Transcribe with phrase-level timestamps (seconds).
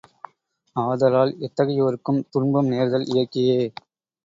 [0.75, 3.61] ஆதலால் எத்தகையோர்க்கும் துன்பம் நேர்தல் இயற்கையே.